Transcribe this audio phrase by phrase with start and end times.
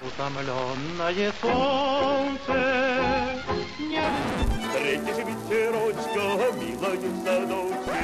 [0.00, 2.54] Утомленное солнце
[3.78, 4.02] не...
[4.60, 6.24] Встретишь ветерочка,
[6.58, 7.98] милая в садочке.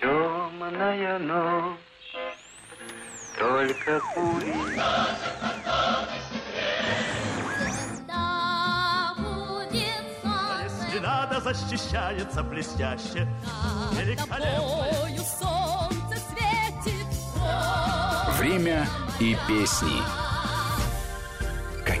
[0.00, 1.78] Темная ночь,
[3.38, 4.54] только пули.
[11.00, 13.28] Надо защищается блестяще,
[13.92, 14.88] великолепно.
[18.38, 18.86] Время
[19.20, 20.02] и песни.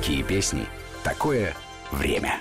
[0.08, 0.64] Какие песни?
[1.04, 1.54] Такое
[1.92, 2.40] время.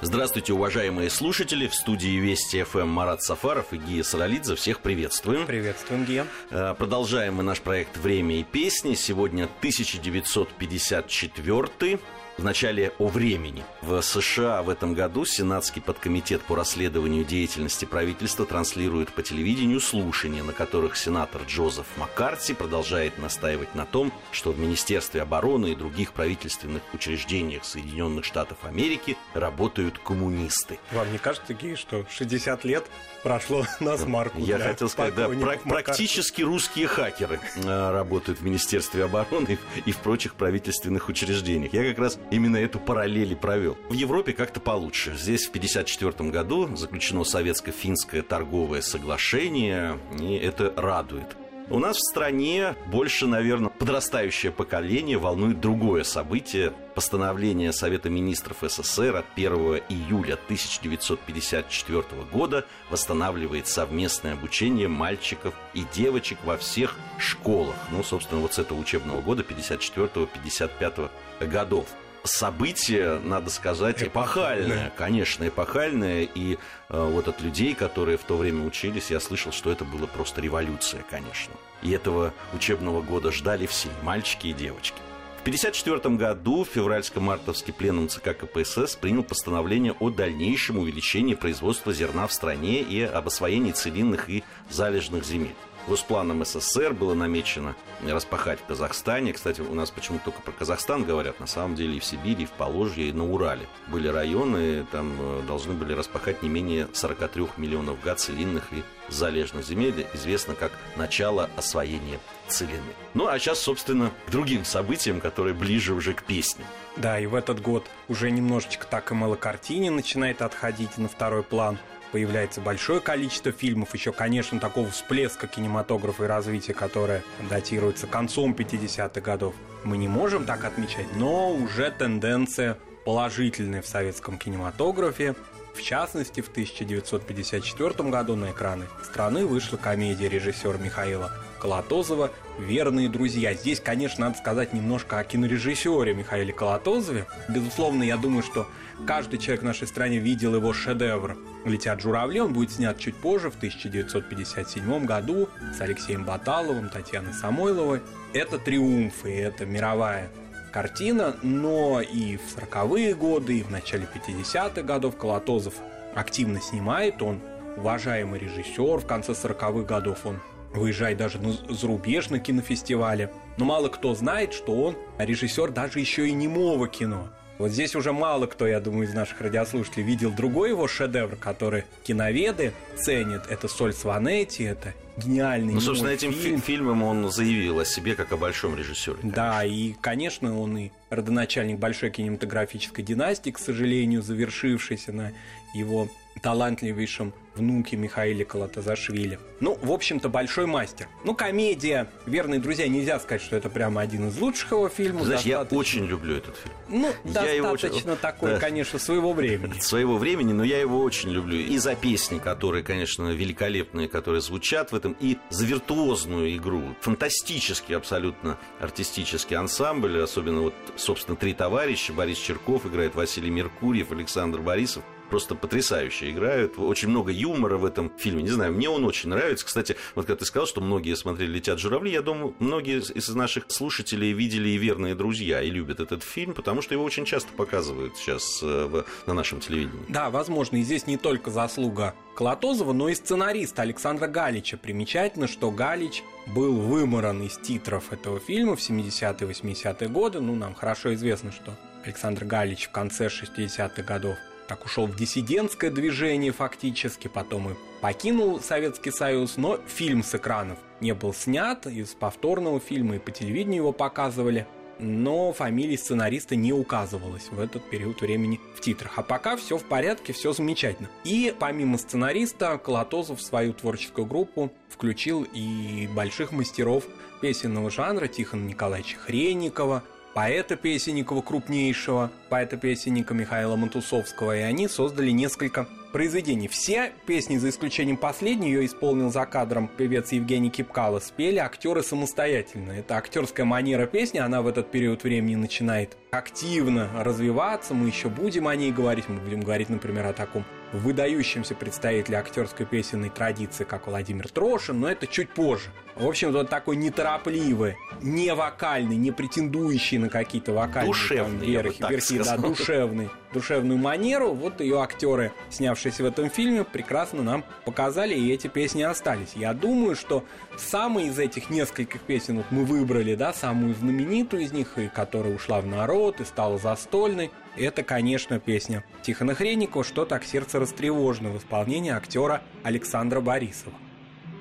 [0.00, 1.68] Здравствуйте, уважаемые слушатели.
[1.68, 4.56] В студии Вести ФМ Марат Сафаров и Гия Саралидзе.
[4.56, 5.46] Всех приветствуем.
[5.46, 6.26] Приветствуем, Гия.
[6.50, 8.94] Э, продолжаем мы наш проект «Время и песни».
[8.94, 12.00] Сегодня 1954
[12.38, 13.64] Вначале о времени.
[13.80, 20.42] В США в этом году Сенатский подкомитет по расследованию деятельности правительства транслирует по телевидению слушания,
[20.42, 26.12] на которых сенатор Джозеф Маккарти продолжает настаивать на том, что в Министерстве обороны и других
[26.12, 30.78] правительственных учреждениях Соединенных Штатов Америки работают коммунисты.
[30.92, 32.84] Вам не кажется, Гей, что 60 лет
[33.22, 34.38] прошло на смарку?
[34.38, 35.30] Я хотел сказать, да,
[35.64, 41.72] практически русские хакеры э, работают в Министерстве обороны и в прочих правительственных учреждениях.
[41.72, 43.76] Я как раз именно эту параллель и провел.
[43.88, 45.14] В Европе как-то получше.
[45.16, 51.36] Здесь в 1954 году заключено советско-финское торговое соглашение, и это радует.
[51.68, 56.72] У нас в стране больше, наверное, подрастающее поколение волнует другое событие.
[56.94, 59.52] Постановление Совета министров СССР от 1
[59.88, 67.74] июля 1954 года восстанавливает совместное обучение мальчиков и девочек во всех школах.
[67.90, 71.10] Ну, собственно, вот с этого учебного года, 54-55
[71.48, 71.88] годов
[72.26, 76.28] событие, надо сказать, эпохальное, конечно, эпохальное.
[76.34, 76.58] И
[76.88, 80.40] э, вот от людей, которые в то время учились, я слышал, что это было просто
[80.40, 81.54] революция, конечно.
[81.82, 84.98] И этого учебного года ждали все, мальчики и девочки.
[85.38, 92.32] В 1954 году февральско-мартовский пленум ЦК КПСС принял постановление о дальнейшем увеличении производства зерна в
[92.32, 95.54] стране и об освоении целинных и залежных земель.
[95.86, 99.32] Госпланом СССР было намечено распахать в Казахстане.
[99.32, 101.38] Кстати, у нас почему-то только про Казахстан говорят.
[101.40, 105.16] На самом деле и в Сибири, и в Положье, и на Урале были районы, там
[105.18, 110.06] э, должны были распахать не менее 43 миллионов га целинных и залежных земель.
[110.14, 112.80] Известно как начало освоения целины.
[113.14, 116.64] Ну, а сейчас, собственно, к другим событиям, которые ближе уже к песне.
[116.96, 121.78] Да, и в этот год уже немножечко так и малокартине начинает отходить на второй план–
[122.12, 129.20] появляется большое количество фильмов, еще, конечно, такого всплеска кинематографа и развития, которое датируется концом 50-х
[129.20, 135.34] годов, мы не можем так отмечать, но уже тенденция положительная в советском кинематографе.
[135.74, 141.30] В частности, в 1954 году на экраны страны вышла комедия режиссера Михаила
[141.60, 143.54] Колотозова «Верные друзья».
[143.54, 147.26] Здесь, конечно, надо сказать немножко о кинорежиссере Михаиле Колотозове.
[147.48, 148.66] Безусловно, я думаю, что
[149.06, 152.40] каждый человек в нашей стране видел его шедевр «Летят журавли».
[152.40, 158.00] Он будет снят чуть позже, в 1957 году, с Алексеем Баталовым, Татьяной Самойловой.
[158.32, 160.30] Это триумф, и это мировая
[160.72, 165.74] картина, но и в 40-е годы, и в начале 50-х годов Колотозов
[166.14, 167.40] активно снимает, он
[167.76, 170.40] уважаемый режиссер, в конце 40-х годов он
[170.72, 173.30] выезжает даже на зарубежные кинофестивали.
[173.56, 177.28] Но мало кто знает, что он режиссер даже еще и немого кино.
[177.58, 181.84] Вот здесь уже мало кто, я думаю, из наших радиослушателей видел другой его шедевр, который
[182.04, 183.50] киноведы ценят.
[183.50, 186.60] Это «Соль Сванетти», это гениальный Ну, собственно, этим фильм.
[186.60, 189.16] фильмом он заявил о себе как о большом режиссере.
[189.16, 189.34] Конечно.
[189.34, 195.32] Да, и, конечно, он и родоначальник большой кинематографической династии, к сожалению, завершившейся на
[195.74, 196.08] его
[196.42, 199.38] талантливейшем внуке Михаиле Калатазашвили.
[199.60, 201.08] Ну, в общем-то, большой мастер.
[201.24, 202.08] Ну, комедия.
[202.26, 205.24] «Верные друзья» нельзя сказать, что это прямо один из лучших его фильмов.
[205.24, 205.74] Знаешь, достаточно...
[205.74, 206.74] я очень люблю этот фильм.
[206.88, 208.20] Ну, я достаточно очень...
[208.20, 208.58] такой, да.
[208.58, 209.78] конечно, своего времени.
[209.80, 211.58] Своего времени, но я его очень люблю.
[211.58, 216.82] И за песни, которые, конечно, великолепные, которые звучат в этом, и за виртуозную игру.
[217.00, 222.12] Фантастический абсолютно артистический ансамбль, особенно вот, собственно, три товарища.
[222.12, 226.78] Борис Черков играет, Василий Меркурьев, Александр Борисов просто потрясающе играют.
[226.78, 228.42] Очень много юмора в этом фильме.
[228.42, 229.66] Не знаю, мне он очень нравится.
[229.66, 233.64] Кстати, вот когда ты сказал, что многие смотрели «Летят журавли», я думаю, многие из наших
[233.68, 238.16] слушателей видели и «Верные друзья» и любят этот фильм, потому что его очень часто показывают
[238.16, 240.04] сейчас э, на нашем телевидении.
[240.08, 244.76] Да, возможно, и здесь не только заслуга Колотозова, но и сценариста Александра Галича.
[244.76, 250.40] Примечательно, что Галич был выморан из титров этого фильма в 70-е 80-е годы.
[250.40, 251.74] Ну, нам хорошо известно, что
[252.04, 258.60] Александр Галич в конце 60-х годов так ушел в диссидентское движение фактически, потом и покинул
[258.60, 263.82] Советский Союз, но фильм с экранов не был снят, из повторного фильма и по телевидению
[263.82, 264.66] его показывали.
[264.98, 269.12] но фамилии сценариста не указывалось в этот период времени в титрах.
[269.16, 271.10] А пока все в порядке, все замечательно.
[271.24, 277.04] И помимо сценариста, Колотозов в свою творческую группу включил и больших мастеров
[277.42, 280.02] песенного жанра Тихона Николаевича Хренникова,
[280.36, 286.68] поэта-песенникова крупнейшего, поэта-песенника Михаила Матусовского, и они создали несколько произведений.
[286.68, 292.92] Все песни, за исключением последней, ее исполнил за кадром певец Евгений Кипкало, спели актеры самостоятельно.
[292.92, 298.68] Это актерская манера песни, она в этот период времени начинает активно развиваться, мы еще будем
[298.68, 304.06] о ней говорить, мы будем говорить, например, о таком выдающемся представителе актерской песенной традиции, как
[304.06, 305.90] Владимир Трошин, но это чуть позже.
[306.14, 312.04] В общем, вот такой неторопливый, не вокальный, не претендующий на какие-то вокальные душевный, там, верхи,
[312.08, 314.52] верхи да, душевный, душевную манеру.
[314.52, 319.54] Вот ее актеры, снявшиеся в этом фильме, прекрасно нам показали, и эти песни остались.
[319.54, 320.44] Я думаю, что
[320.76, 325.54] самые из этих нескольких песен вот мы выбрали, да, самую знаменитую из них, и которая
[325.54, 331.50] ушла в народ и стала застольной, это, конечно, песня Тихона Хренникова «Что так сердце растревожено»
[331.50, 333.94] в исполнении актера Александра Борисова.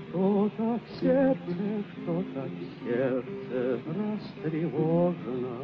[0.09, 2.49] Что так сердце, что так
[2.85, 3.79] сердце
[4.43, 5.57] растревожено,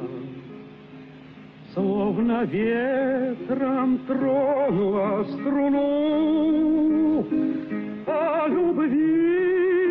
[1.73, 7.25] Словно ветром тронула струну,
[8.07, 9.90] О любви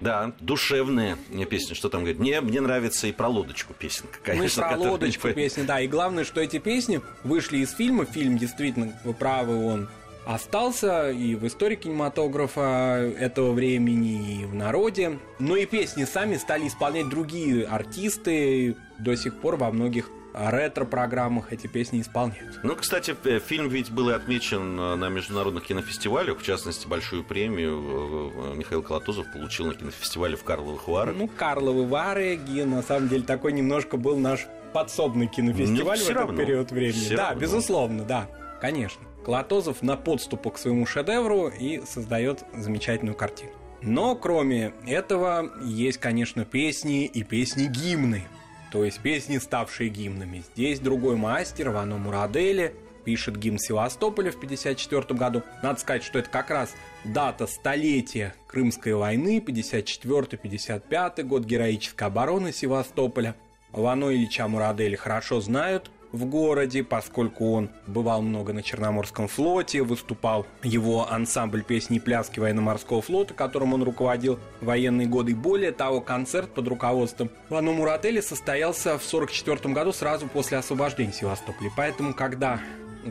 [0.00, 1.18] Да, душевная
[1.48, 1.74] песня.
[1.74, 2.18] Что там говорит?
[2.18, 4.62] Мне, мне нравится и про лодочку песенка, Ну и конечно.
[4.62, 5.80] про лодочку песни, да.
[5.80, 8.06] И главное, что эти песни вышли из фильма.
[8.06, 9.88] Фильм действительно, вы правы, он
[10.26, 15.18] остался и в истории кинематографа этого времени, и в народе.
[15.38, 18.76] Но и песни сами стали исполнять другие артисты.
[18.98, 22.60] До сих пор во многих ретро-программах эти песни исполняют.
[22.62, 26.38] Ну, кстати, э, фильм ведь был и отмечен э, на международных кинофестивалях.
[26.38, 31.14] В частности, большую премию э, Михаил Колотозов получил на кинофестивале в Карловых Варах.
[31.16, 36.16] Ну, Карловы Вары, на самом деле, такой немножко был наш подсобный кинофестиваль Ну, в этот
[36.16, 36.36] равно.
[36.36, 36.92] период времени.
[36.92, 37.40] Всё да, равно.
[37.40, 38.28] безусловно, да,
[38.60, 39.02] конечно.
[39.24, 43.50] Клотозов на подступу к своему шедевру и создает замечательную картину.
[43.82, 48.24] Но кроме этого есть, конечно, песни и песни-гимны.
[48.70, 50.44] То есть песни, ставшие гимнами.
[50.54, 52.74] Здесь другой мастер, Вано Мурадели,
[53.04, 55.42] пишет гимн Севастополя в 1954 году.
[55.62, 56.74] Надо сказать, что это как раз
[57.04, 63.34] дата столетия Крымской войны, 54-55 год героической обороны Севастополя.
[63.72, 70.46] Вано Ильича Мурадели хорошо знают в городе, поскольку он бывал много на Черноморском флоте, выступал
[70.62, 75.32] его ансамбль песни и пляски военно-морского флота, которым он руководил военные годы.
[75.32, 81.12] И более того, концерт под руководством Вано Мурадели состоялся в 1944 году сразу после освобождения
[81.12, 81.70] Севастополя.
[81.76, 82.60] Поэтому, когда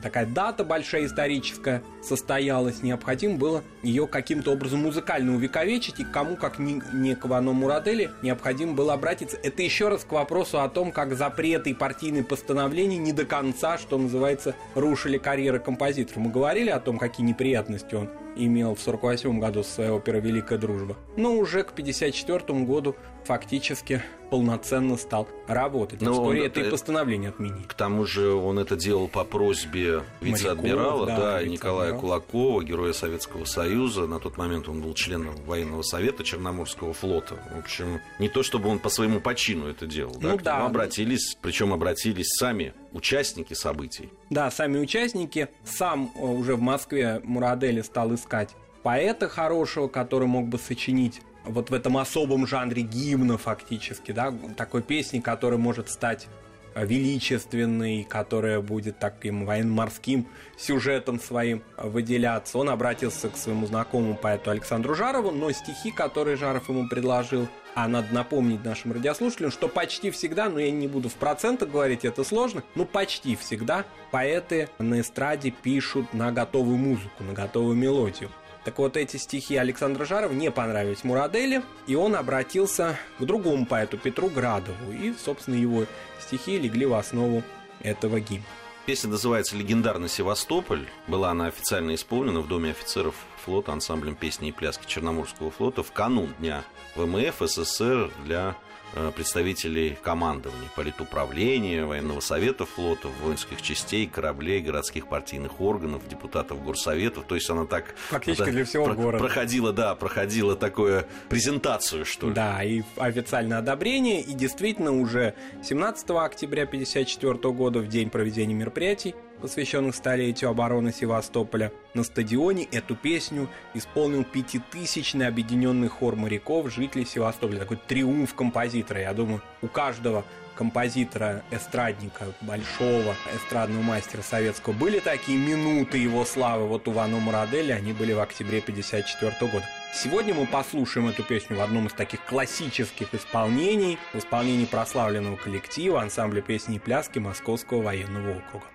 [0.01, 6.59] такая дата большая историческая состоялась, необходимо было ее каким-то образом музыкально увековечить, и кому, как
[6.59, 9.37] ни, не к Ивану Мурадели, необходимо было обратиться.
[9.41, 13.77] Это еще раз к вопросу о том, как запреты и партийные постановления не до конца,
[13.77, 16.19] что называется, рушили карьеры композитора.
[16.19, 20.57] Мы говорили о том, какие неприятности он имел в 48 году со своей оперой «Великая
[20.57, 20.95] дружба».
[21.17, 26.01] Но уже к 54 году фактически полноценно стал работать.
[26.01, 27.63] Но Вскоре он это и это- постановление отменили.
[27.63, 31.51] К тому же он это делал по просьбе вице-адмирала, да, да, вице-адмирал.
[31.51, 34.05] Николая Кулакова, героя Советского Союза.
[34.05, 37.35] На тот момент он был членом военного совета Черноморского флота.
[37.55, 40.15] В общем, не то чтобы он по своему почину это делал.
[40.21, 40.57] Ну к да.
[40.57, 44.09] нему обратились, причем обратились сами участники событий.
[44.29, 45.47] Да, сами участники.
[45.63, 48.49] Сам э, уже в Москве Мурадели стал искать
[48.83, 54.81] поэта хорошего, который мог бы сочинить вот в этом особом жанре гимна фактически, да, такой
[54.81, 56.27] песни, которая может стать
[56.75, 60.27] э, величественной, которая будет таким военно-морским
[60.57, 62.57] сюжетом своим выделяться.
[62.57, 67.87] Он обратился к своему знакомому поэту Александру Жарову, но стихи, которые Жаров ему предложил, а
[67.87, 72.23] надо напомнить нашим радиослушателям, что почти всегда, ну я не буду в процентах говорить, это
[72.23, 78.29] сложно, но почти всегда поэты на эстраде пишут на готовую музыку, на готовую мелодию.
[78.63, 83.97] Так вот, эти стихи Александра Жарова не понравились Мурадели, и он обратился к другому поэту
[83.97, 85.85] Петру Градову, и, собственно, его
[86.19, 87.43] стихи легли в основу
[87.81, 88.45] этого гимна.
[88.85, 90.87] Песня называется «Легендарный Севастополь».
[91.07, 95.91] Была она официально исполнена в Доме офицеров флота ансамблем песни и пляски Черноморского флота в
[95.91, 96.63] канун Дня
[96.95, 98.55] ВМФ СССР для
[98.95, 107.25] Э, представителей командований, политуправления, военного совета флота, воинских частей, кораблей, городских партийных органов, депутатов горсоветов.
[107.25, 107.93] То есть она так...
[108.09, 109.23] Фактически да, для всего про- города.
[109.23, 112.33] Проходила, да, проходила такую презентацию, что ли.
[112.33, 114.21] Да, и официальное одобрение.
[114.21, 121.71] И действительно уже 17 октября 1954 года, в день проведения мероприятий, посвященных столетию обороны Севастополя,
[121.93, 127.59] на стадионе эту песню исполнил пятитысячный объединенный хор моряков, жителей Севастополя.
[127.59, 129.01] Такой триумф композитора.
[129.01, 130.23] Я думаю, у каждого
[130.55, 136.67] композитора, эстрадника, большого эстрадного мастера советского, были такие минуты его славы.
[136.67, 139.65] Вот у Вано Мурадели они были в октябре 1954 года.
[139.93, 146.01] Сегодня мы послушаем эту песню в одном из таких классических исполнений, в исполнении прославленного коллектива
[146.01, 148.65] ансамбля песни и пляски Московского военного округа.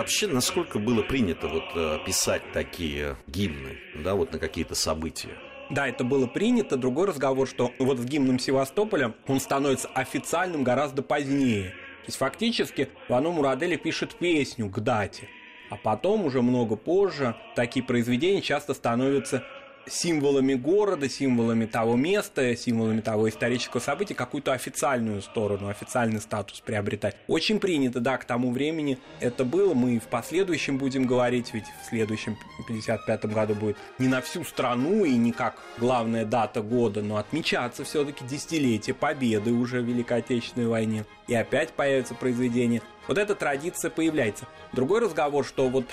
[0.00, 5.30] Вообще, насколько было принято вот э, писать такие гимны, да, вот на какие-то события?
[5.70, 6.76] Да, это было принято.
[6.76, 11.70] Другой разговор, что вот в гимном Севастополя он становится официальным гораздо позднее.
[11.70, 15.28] То есть фактически Вано Мурадели пишет песню к дате.
[15.70, 19.44] А потом, уже много позже, такие произведения часто становятся
[19.88, 27.16] символами города, символами того места, символами того исторического события какую-то официальную сторону, официальный статус приобретать.
[27.26, 29.74] Очень принято, да, к тому времени это было.
[29.74, 35.04] Мы в последующем будем говорить, ведь в следующем 55 году будет не на всю страну
[35.04, 40.68] и не как главная дата года, но отмечаться все-таки десятилетие победы уже в Великой Отечественной
[40.68, 41.04] войне.
[41.28, 42.82] И опять появится произведение.
[43.06, 44.46] Вот эта традиция появляется.
[44.72, 45.86] Другой разговор, что вот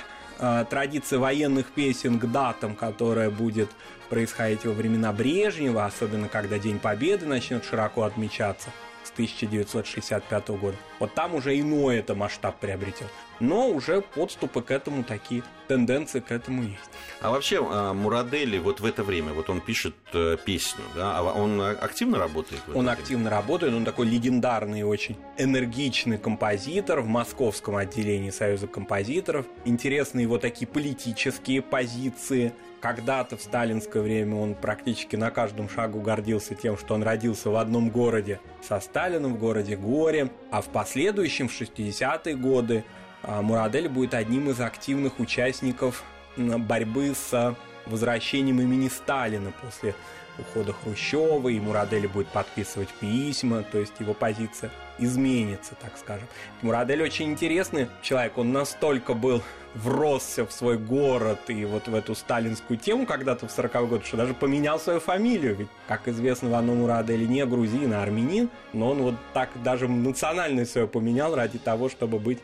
[0.70, 3.70] традиция военных песен к датам, которая будет
[4.10, 8.70] происходить во времена Брежнева, особенно когда День Победы начнет широко отмечаться
[9.08, 10.78] с 1965 года.
[11.00, 13.08] Вот там уже иной это масштаб приобретет.
[13.40, 16.90] Но уже подступы к этому такие, тенденции к этому есть.
[17.22, 21.24] А вообще а, Мурадели вот в это время, вот он пишет э, песню, да, а
[21.24, 22.62] он активно работает?
[22.68, 22.92] он время?
[22.92, 29.46] активно работает, он такой легендарный, очень энергичный композитор в московском отделении Союза композиторов.
[29.66, 32.54] Интересные его такие политические позиции.
[32.88, 37.58] Когда-то в сталинское время он практически на каждом шагу гордился тем, что он родился в
[37.58, 42.86] одном городе со Сталином, в городе Горе, а в последующем, в 60-е годы,
[43.24, 46.02] а, Мурадель будет одним из активных участников
[46.38, 49.94] борьбы с возвращением имени Сталина после
[50.40, 56.28] ухода Хрущева, и Мурадель будет подписывать письма, то есть его позиция изменится, так скажем.
[56.62, 59.44] Мурадель очень интересный человек, он настолько был
[59.84, 64.18] вросся в свой город и вот в эту сталинскую тему когда-то в 40-й год, что
[64.18, 65.56] даже поменял свою фамилию.
[65.56, 70.72] Ведь, как известно, Вано Мурадель не грузин, а армянин, но он вот так даже национальность
[70.72, 72.40] свою поменял ради того, чтобы быть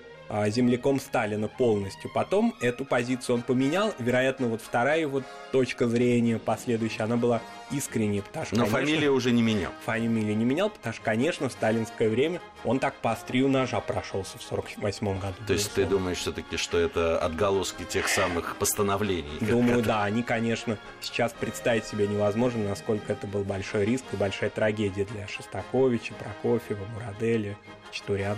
[0.48, 2.12] земляком Сталина полностью.
[2.14, 3.94] Потом эту позицию он поменял.
[4.00, 5.22] Вероятно, вот вторая его
[5.52, 8.22] точка зрения последующая, она была искренней.
[8.22, 9.72] Потому что, Но конечно, фамилия уже не менял.
[9.86, 14.38] Фамилию не менял, потому что, конечно, в сталинское время он так по острию ножа прошелся
[14.38, 15.36] в 48 году.
[15.46, 19.38] То есть ты думаешь все-таки, что это отголоски тех самых постановлений?
[19.42, 20.04] Думаю, как да.
[20.04, 25.28] Они, конечно, сейчас представить себе невозможно, насколько это был большой риск и большая трагедия для
[25.28, 27.58] Шостаковича, Прокофьева, Мурадели,
[27.92, 28.38] Чтуряна.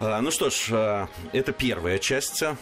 [0.00, 2.56] А, ну что ж, а, это первая часть а,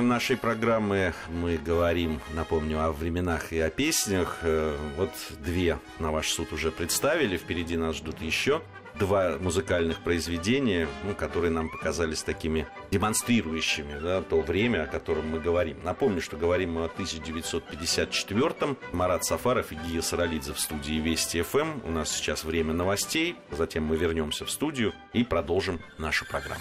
[0.00, 1.12] нашей программы.
[1.28, 4.38] Мы говорим, напомню, о временах и о песнях.
[4.42, 5.10] Э, вот
[5.40, 7.36] две на ваш суд уже представили.
[7.36, 8.62] Впереди нас ждут еще
[9.00, 15.40] два музыкальных произведения, ну, которые нам показались такими демонстрирующими да, то время, о котором мы
[15.40, 15.78] говорим.
[15.82, 18.76] Напомню, что говорим мы о 1954-м.
[18.92, 21.80] Марат Сафаров и Гия Саралидзе в студии Вести ФМ.
[21.84, 23.36] У нас сейчас время новостей.
[23.50, 26.60] Затем мы вернемся в студию и продолжим нашу программу.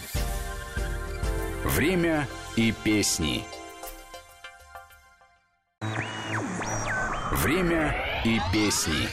[1.65, 3.43] Время и песни.
[7.33, 9.07] Время и песни.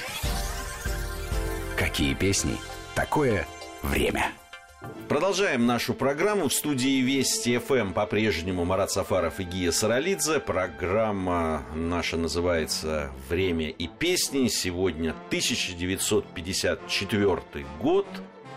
[1.77, 2.57] Какие песни?
[2.97, 3.47] Такое
[3.83, 4.33] время.
[5.07, 6.49] Продолжаем нашу программу.
[6.49, 10.41] В студии Вести ФМ по-прежнему Марат Сафаров и Гия Саралидзе.
[10.41, 14.49] Программа наша называется «Время и песни».
[14.49, 18.07] Сегодня 1954 год.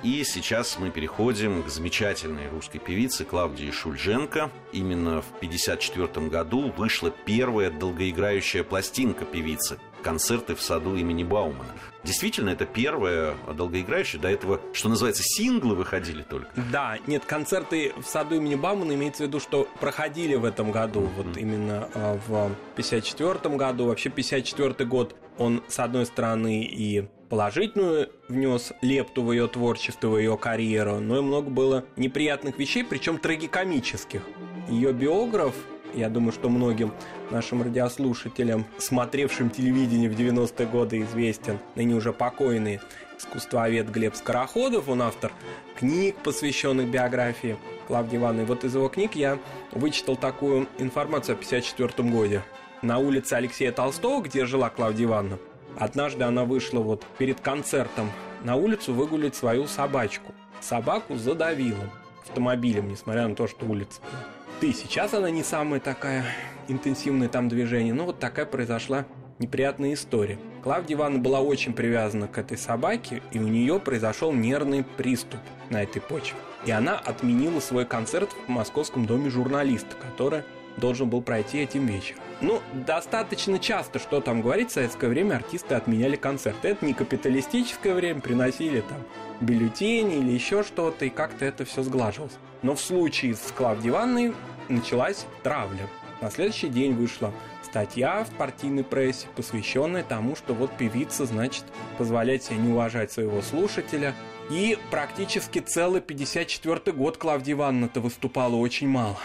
[0.04, 4.50] И сейчас мы переходим к замечательной русской певице Клавдии Шульженко.
[4.72, 11.74] Именно в 1954 году вышла первая долгоиграющая пластинка певицы «Концерты в саду имени Баумана».
[12.04, 14.20] Действительно, это первая долгоиграющая.
[14.20, 16.48] До этого, что называется, синглы выходили только.
[16.72, 21.02] Да, нет, концерты в саду имени Баумана имеется в виду, что проходили в этом году,
[21.02, 21.24] mm-hmm.
[21.24, 23.88] вот именно а, в 54 году.
[23.88, 30.18] Вообще 54 год, он, с одной стороны, и положительную внес лепту в ее творчество, в
[30.18, 34.22] ее карьеру, но и много было неприятных вещей, причем трагикомических.
[34.70, 35.54] Ее биограф,
[35.94, 36.94] я думаю, что многим
[37.32, 42.80] нашим радиослушателям, смотревшим телевидение в 90-е годы, известен, ныне уже покойный
[43.18, 45.32] искусствовед Глеб Скороходов, он автор
[45.78, 48.46] книг, посвященных биографии Клавдии Ивановны.
[48.46, 49.38] Вот из его книг я
[49.72, 52.42] вычитал такую информацию о 1954 году.
[52.82, 55.38] На улице Алексея Толстого, где жила Клавдия Ивановна,
[55.78, 58.12] Однажды она вышла вот перед концертом
[58.44, 60.34] на улицу выгулить свою собачку.
[60.60, 61.90] Собаку задавила
[62.22, 64.39] автомобилем, несмотря на то, что улица была.
[64.60, 66.26] Ты сейчас она не самая такая
[66.68, 69.06] интенсивное там движение, но вот такая произошла
[69.40, 70.38] неприятная история.
[70.62, 75.40] Клавдия Ивановна была очень привязана к этой собаке, и у нее произошел нервный приступ
[75.70, 76.38] на этой почве.
[76.66, 80.44] И она отменила свой концерт в Московском доме журналиста, который
[80.76, 82.20] должен был пройти этим вечером.
[82.42, 86.68] Ну, достаточно часто, что там говорить, в советское время артисты отменяли концерты.
[86.68, 88.98] Это не капиталистическое время, приносили там
[89.42, 92.38] бюллетени или еще что-то, и как-то это все сглаживалось.
[92.62, 94.34] Но в случае с Клавдией Ивановной
[94.68, 95.88] началась травля.
[96.22, 97.32] На следующий день вышла
[97.64, 101.64] статья в партийной прессе, посвященная тому, что вот певица, значит,
[101.98, 104.14] позволяет себе не уважать своего слушателя.
[104.50, 109.18] И практически целый 54 год Клавдия Ивановна-то выступала очень мало.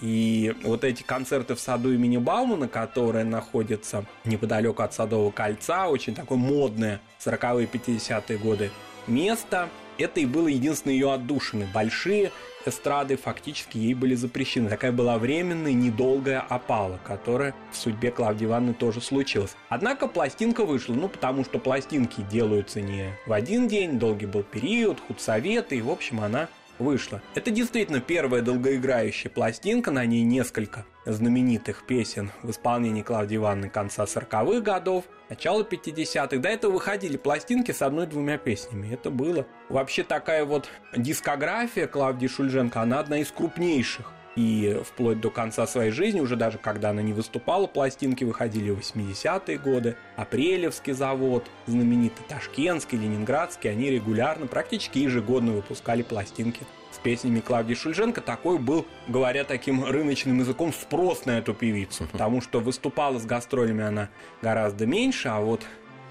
[0.00, 6.14] И вот эти концерты в саду имени Баумана, которые находятся неподалеку от Садового кольца, очень
[6.14, 8.70] такое модное 40-е 50-е годы
[9.06, 11.68] место, это и было единственное ее отдушины.
[11.72, 12.30] Большие
[12.66, 14.68] эстрады фактически ей были запрещены.
[14.68, 19.56] Такая была временная, недолгая опала, которая в судьбе Клавдии Ивановны тоже случилась.
[19.68, 25.00] Однако пластинка вышла, ну потому что пластинки делаются не в один день, долгий был период,
[25.00, 26.48] худсоветы, и в общем она
[26.80, 27.22] вышла.
[27.34, 34.04] Это действительно первая долгоиграющая пластинка, на ней несколько знаменитых песен в исполнении Клавдии Ивановны конца
[34.04, 36.36] 40-х годов, начала 50-х.
[36.38, 38.92] До этого выходили пластинки с одной-двумя песнями.
[38.92, 39.46] Это было.
[39.68, 45.90] Вообще такая вот дискография Клавдии Шульженко, она одна из крупнейших и вплоть до конца своей
[45.90, 49.96] жизни, уже даже когда она не выступала, пластинки выходили в 80-е годы.
[50.16, 56.60] Апрелевский завод, знаменитый Ташкентский, Ленинградский, они регулярно, практически ежегодно выпускали пластинки
[56.92, 58.20] с песнями Клавдии Шульженко.
[58.20, 63.84] Такой был, говоря таким рыночным языком, спрос на эту певицу, потому что выступала с гастролями
[63.84, 64.08] она
[64.42, 65.62] гораздо меньше, а вот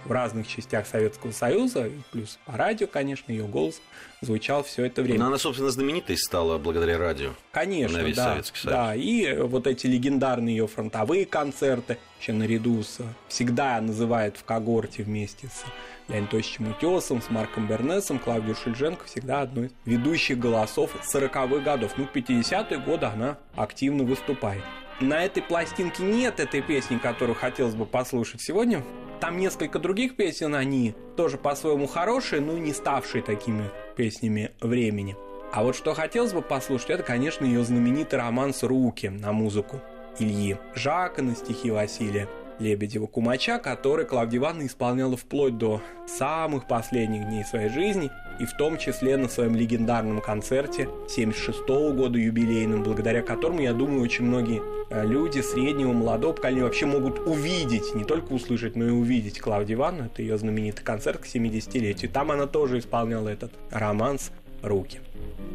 [0.06, 3.82] в разных частях Советского Союза, плюс по радио, конечно, ее голос
[4.22, 5.20] звучал все это время.
[5.20, 7.32] Но она, собственно, знаменитой стала благодаря радио.
[7.52, 8.76] Конечно, на весь да, Советский Союз.
[8.76, 15.04] Да, и вот эти легендарные ее фронтовые концерты, еще наряду с всегда называют в когорте
[15.04, 15.64] вместе с
[16.10, 21.94] Леонидом Утесом, с Марком Бернесом, Клавдию Шульженко всегда одной из ведущих голосов 40-х годов.
[21.98, 24.64] Ну, в 50-е годы она активно выступает.
[25.02, 28.84] На этой пластинке нет этой песни, которую хотелось бы послушать сегодня.
[29.22, 35.16] Там несколько других песен, они тоже по-своему хорошие, но не ставшие такими песнями времени.
[35.54, 39.82] А вот что хотелось бы послушать, это, конечно, ее знаменитый романс «Руки» на музыку
[40.20, 42.28] Ильи Жака на стихи Василия
[42.60, 48.78] Лебедева-Кумача, который Клавдия Ивановна исполняла вплоть до самых последних дней своей жизни, и в том
[48.78, 54.62] числе на своем легендарном концерте 76 -го года юбилейном, благодаря которому, я думаю, очень многие
[54.90, 59.78] э, люди среднего, молодого поколения вообще могут увидеть, не только услышать, но и увидеть Клавдию
[59.78, 60.06] Ивановну.
[60.06, 62.10] Это ее знаменитый концерт к 70-летию.
[62.10, 64.32] Там она тоже исполняла этот романс
[64.64, 65.00] «Руки».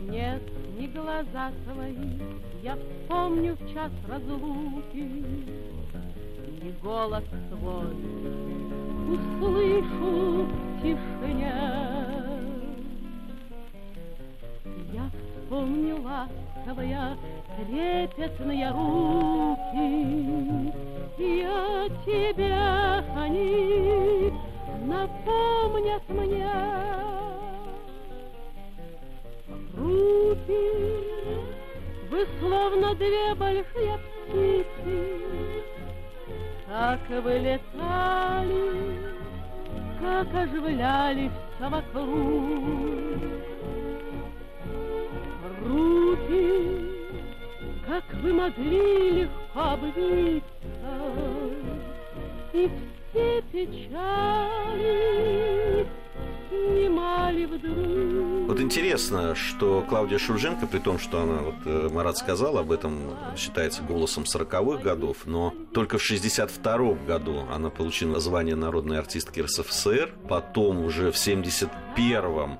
[0.09, 0.42] Нет,
[0.79, 2.18] не глаза твои,
[2.62, 5.25] я вспомню в час разлуки,
[6.62, 7.87] и голос твой
[9.09, 11.63] услышу в тишине.
[15.64, 17.16] Вспомню ласковая
[17.57, 19.92] трепетные руки,
[21.18, 24.33] Я тебя они
[24.85, 26.50] напомнят мне.
[29.77, 30.66] Руки,
[32.11, 35.64] вы словно две большие птицы,
[36.68, 38.98] как вылетали,
[40.00, 43.54] как оживляли все вокруг.
[45.75, 46.93] Руки,
[47.87, 50.45] как вы могли легко обвиться,
[52.53, 52.71] и
[53.11, 54.95] все печали
[56.55, 58.49] снимали вдруг.
[58.49, 63.17] Вот интересно, что Клаудия Шульженко, при том, что она, вот э, Марат сказал об этом,
[63.37, 70.13] считается голосом 40-х годов, но только в 62-м году она получила звание народной артистки РСФСР,
[70.29, 72.59] потом уже в 71-м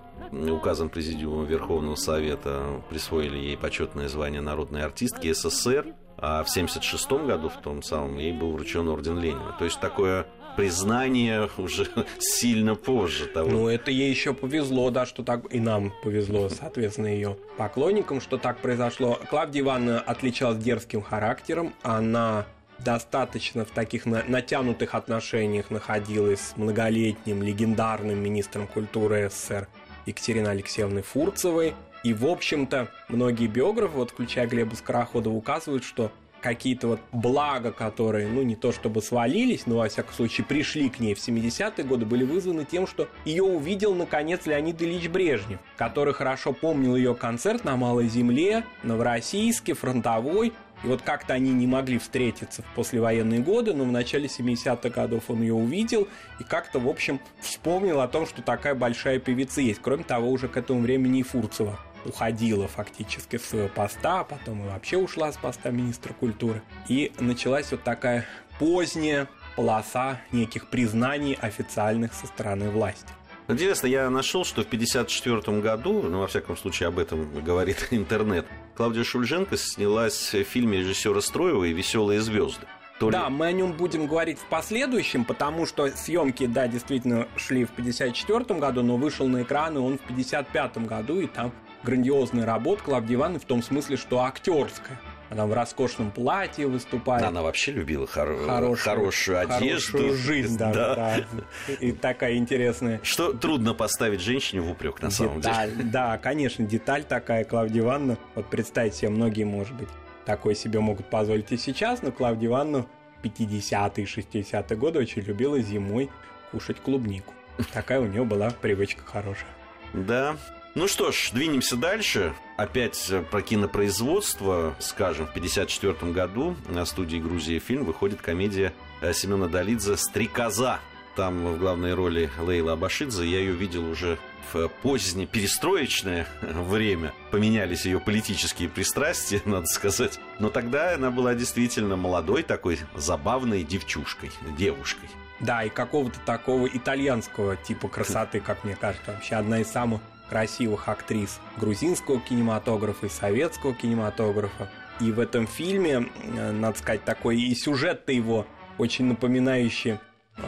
[0.51, 7.49] указом Президиума Верховного Совета присвоили ей почетное звание народной артистки СССР, а в 76 году,
[7.49, 9.55] в том самом, ей был вручен орден Ленина.
[9.59, 13.51] То есть такое признание уже сильно позже того.
[13.51, 15.53] Ну, это ей еще повезло, да, что так...
[15.53, 19.19] И нам повезло, соответственно, ее поклонникам, что так произошло.
[19.29, 21.75] Клавдия Ивановна отличалась дерзким характером.
[21.83, 22.47] Она
[22.79, 29.69] достаточно в таких натянутых отношениях находилась с многолетним легендарным министром культуры СССР
[30.07, 31.75] Екатериной Алексеевной Фурцевой.
[32.03, 36.13] И, в общем-то, многие биографы, вот включая Глеба Скороходова, указывают, что
[36.45, 41.01] какие-то вот блага, которые, ну, не то чтобы свалились, но, во всяком случае, пришли к
[41.01, 46.13] ней в 70-е годы, были вызваны тем, что ее увидел, наконец, Леонид Ильич Брежнев, который
[46.13, 50.53] хорошо помнил ее концерт на Малой Земле, Новороссийске, Фронтовой,
[50.85, 55.25] и вот как-то они не могли встретиться в послевоенные годы, но в начале 70-х годов
[55.29, 59.81] он ее увидел и как-то, в общем, вспомнил о том, что такая большая певица есть.
[59.83, 64.63] Кроме того, уже к этому времени и Фурцева уходила фактически с своего поста, а потом
[64.63, 66.63] и вообще ушла с поста министра культуры.
[66.89, 68.27] И началась вот такая
[68.59, 73.09] поздняя полоса неких признаний официальных со стороны власти.
[73.47, 78.47] Интересно, я нашел, что в 1954 году, ну, во всяком случае, об этом говорит интернет,
[78.75, 82.67] Клавдия Шульженко снялась в фильме режиссера Строева «Веселые звезды».
[82.99, 87.65] То да, мы о нем будем говорить в последующем, потому что съемки, да, действительно шли
[87.65, 91.53] в 1954 году, но вышел на экраны он в 1955 году, и там
[91.83, 94.99] грандиозная работа Клавдии Ивановны в том смысле, что актерская.
[95.31, 97.25] Она в роскошном платье выступает.
[97.25, 98.37] Она вообще любила хор...
[98.47, 99.99] хорошую, хорошую одежду.
[99.99, 100.95] Хорошую жизнь, да, да.
[100.95, 101.75] да.
[101.81, 103.01] И такая интересная.
[103.03, 105.85] Что трудно поставить женщине в упрек, на самом деталь, деле.
[105.85, 108.19] Да, конечно, деталь такая, Клавдия Ивановна.
[108.35, 109.89] Вот представьте себе, многие, может быть,
[110.25, 112.87] такой себе могут позволить и сейчас, но Клавдия Ивановна
[113.23, 116.11] 50-е, 60-е годы очень любила зимой
[116.51, 117.35] кушать клубнику.
[117.73, 119.49] Такая у нее была привычка хорошая.
[119.93, 120.37] Да,
[120.75, 122.35] ну что ж, двинемся дальше.
[122.57, 124.77] Опять про кинопроизводство.
[124.79, 130.79] Скажем, в 1954 году на студии «Грузия фильм» выходит комедия э, Семена Долидзе «Стрекоза».
[131.17, 133.25] Там в главной роли Лейла Абашидзе.
[133.25, 134.19] Я ее видел уже
[134.53, 137.13] в позднее перестроечное время.
[137.33, 140.21] Поменялись ее политические пристрастия, надо сказать.
[140.39, 145.09] Но тогда она была действительно молодой такой забавной девчушкой, девушкой.
[145.41, 149.13] Да, и какого-то такого итальянского типа красоты, как мне кажется.
[149.13, 154.71] Вообще одна из самых красивых актрис грузинского кинематографа и советского кинематографа.
[155.01, 156.07] И в этом фильме,
[156.53, 158.47] надо сказать, такой и сюжет-то его
[158.79, 159.99] очень напоминающий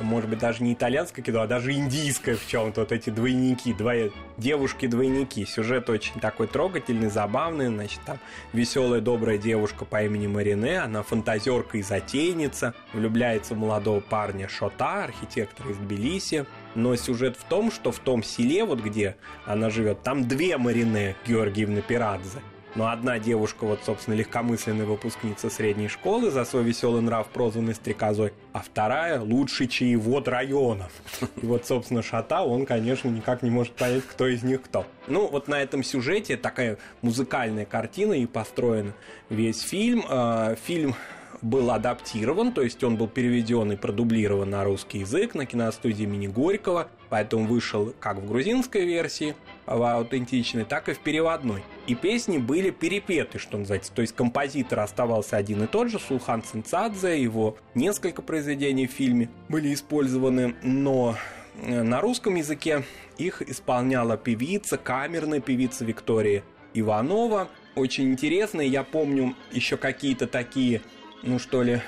[0.01, 2.81] может быть, даже не итальянское кино, а даже индийское в чем-то.
[2.81, 5.47] Вот эти двойники, двое, девушки-двойники.
[5.47, 7.69] Сюжет очень такой трогательный, забавный.
[7.69, 8.19] Значит, там
[8.53, 10.81] веселая, добрая девушка по имени Марине.
[10.81, 12.75] Она фантазерка и затейница.
[12.93, 16.47] Влюбляется в молодого парня Шота, архитектора из Тбилиси.
[16.77, 21.17] Но сюжет в том, что в том селе, вот где она живет, там две Марине
[21.27, 22.41] Георгиевны Пирадзе.
[22.75, 28.35] Но одна девушка, вот, собственно, легкомысленная выпускница средней школы, за свой веселый нрав прозванный стрекозой,
[28.53, 30.93] а вторая– лучший чаевод районов.
[31.41, 34.85] И вот, собственно, Шата, он, конечно, никак не может понять, кто из них кто.
[35.07, 38.93] Ну, вот на этом сюжете такая музыкальная картина и построен
[39.31, 40.05] весь фильм.
[40.11, 40.95] А, фильм
[41.43, 46.27] был адаптирован, то есть он был переведен и продублирован на русский язык на киностудии имени
[46.27, 49.35] Горького, поэтому вышел как в грузинской версии,
[49.67, 51.63] в аутентичной, так и в переводной.
[51.87, 56.43] И песни были перепеты, что называется, то есть композитор оставался один и тот же, Сулхан
[56.43, 61.17] Цинцадзе, его несколько произведений в фильме были использованы, но
[61.61, 62.85] э, на русском языке
[63.19, 66.43] их исполняла певица, камерная певица Виктория
[66.75, 67.49] Иванова.
[67.75, 70.83] Очень интересно, я помню еще какие-то такие
[71.27, 71.81] ну что ли,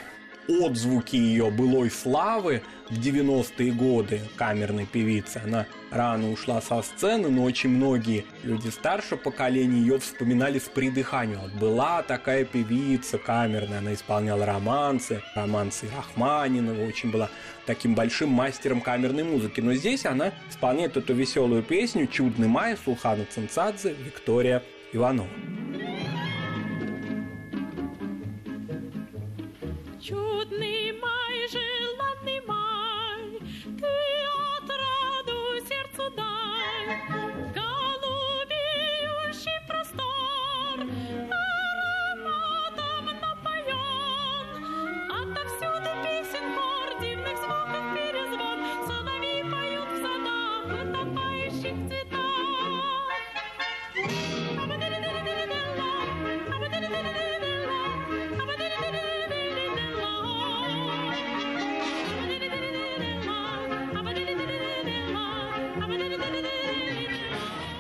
[0.49, 5.41] отзвуки ее былой славы в 90-е годы камерной певицы.
[5.45, 11.41] Она рано ушла со сцены, но очень многие люди старшего поколения ее вспоминали с придыханием.
[11.41, 17.29] Вот была такая певица камерная, она исполняла романсы, романсы Рахманинова, очень была
[17.67, 19.61] таким большим мастером камерной музыки.
[19.61, 25.29] Но здесь она исполняет эту веселую песню «Чудный май» Сулхана Цинцадзе, Виктория Иванова.
[30.09, 30.68] Чудный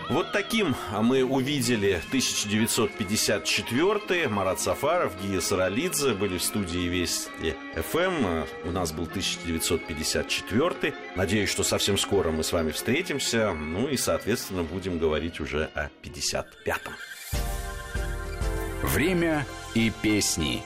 [0.08, 8.44] Вот таким мы увидели 1954 Марат Сафаров, Гия Саралидзе были в студии Вести ФМ.
[8.64, 10.94] У нас был 1954.
[11.14, 13.52] Надеюсь, что совсем скоро мы с вами встретимся.
[13.52, 16.94] Ну и, соответственно, будем говорить уже о 55-м.
[18.82, 19.44] Время
[19.74, 20.62] и песни.